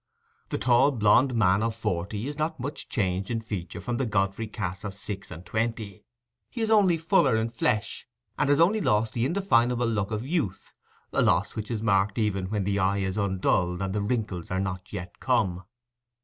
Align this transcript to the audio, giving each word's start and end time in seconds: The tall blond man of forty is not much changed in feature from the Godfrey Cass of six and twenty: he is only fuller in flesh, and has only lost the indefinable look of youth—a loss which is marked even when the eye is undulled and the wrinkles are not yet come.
The 0.49 0.57
tall 0.57 0.89
blond 0.89 1.35
man 1.35 1.61
of 1.61 1.75
forty 1.75 2.27
is 2.27 2.39
not 2.39 2.59
much 2.59 2.89
changed 2.89 3.29
in 3.29 3.39
feature 3.39 3.79
from 3.79 3.97
the 3.97 4.05
Godfrey 4.07 4.47
Cass 4.47 4.83
of 4.83 4.95
six 4.95 5.29
and 5.29 5.45
twenty: 5.45 6.05
he 6.49 6.61
is 6.61 6.71
only 6.71 6.97
fuller 6.97 7.35
in 7.35 7.49
flesh, 7.51 8.07
and 8.35 8.49
has 8.49 8.59
only 8.59 8.81
lost 8.81 9.13
the 9.13 9.27
indefinable 9.27 9.85
look 9.85 10.09
of 10.09 10.25
youth—a 10.25 11.21
loss 11.21 11.55
which 11.55 11.69
is 11.69 11.83
marked 11.83 12.17
even 12.17 12.47
when 12.49 12.63
the 12.63 12.79
eye 12.79 12.97
is 12.97 13.15
undulled 13.15 13.79
and 13.79 13.93
the 13.93 14.01
wrinkles 14.01 14.49
are 14.49 14.59
not 14.59 14.91
yet 14.91 15.19
come. 15.19 15.65